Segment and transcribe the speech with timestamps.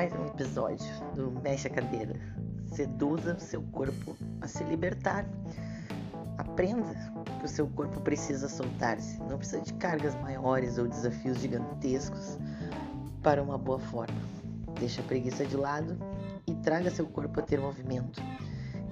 [0.00, 2.14] episódio do Mexe a Cadeira.
[2.66, 5.26] Seduza seu corpo a se libertar.
[6.38, 6.94] Aprenda
[7.38, 9.20] que o seu corpo precisa soltar-se.
[9.24, 12.38] Não precisa de cargas maiores ou desafios gigantescos
[13.22, 14.18] para uma boa forma.
[14.80, 15.98] Deixe a preguiça de lado
[16.46, 18.22] e traga seu corpo a ter movimento.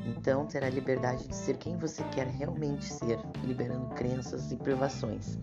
[0.04, 5.38] Então terá liberdade de ser quem você quer realmente ser, liberando crenças e privações.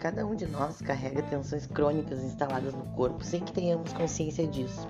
[0.00, 4.88] Cada um de nós carrega tensões crônicas instaladas no corpo sem que tenhamos consciência disso.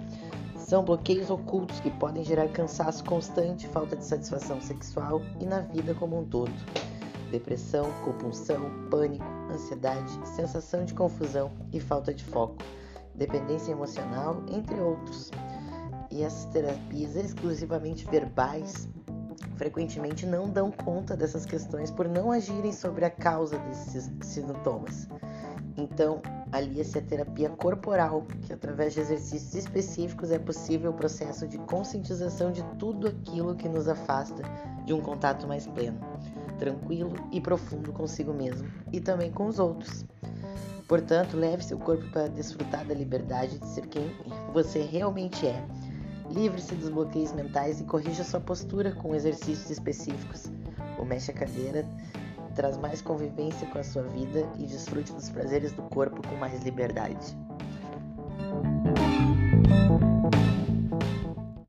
[0.56, 5.94] São bloqueios ocultos que podem gerar cansaço constante, falta de satisfação sexual e na vida
[5.94, 6.52] como um todo.
[7.28, 12.58] Depressão, compulsão, pânico, ansiedade, sensação de confusão e falta de foco,
[13.12, 15.32] dependência emocional, entre outros.
[16.08, 18.88] E essas terapias exclusivamente verbais
[19.60, 25.06] frequentemente não dão conta dessas questões por não agirem sobre a causa desses sintomas.
[25.76, 31.58] Então, alia-se a terapia corporal, que através de exercícios específicos é possível o processo de
[31.58, 34.42] conscientização de tudo aquilo que nos afasta
[34.86, 36.00] de um contato mais pleno,
[36.58, 40.06] tranquilo e profundo consigo mesmo e também com os outros.
[40.88, 44.10] Portanto, leve seu corpo para desfrutar da liberdade de ser quem
[44.54, 45.62] você realmente é
[46.30, 50.50] Livre-se dos bloqueios mentais e corrija sua postura com exercícios específicos.
[50.98, 51.84] O mexe a cadeira
[52.54, 56.62] traz mais convivência com a sua vida e desfrute dos prazeres do corpo com mais
[56.62, 57.36] liberdade.